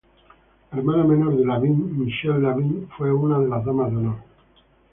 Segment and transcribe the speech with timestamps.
[0.71, 4.15] La hermana menor de Lavigne, Michelle Lavigne, fue una de las damas de honor.